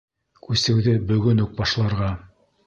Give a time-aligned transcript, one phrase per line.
[0.45, 2.09] КҮСЕҮҘЕ БӨГӨН ҮК БАШЛАРҒА.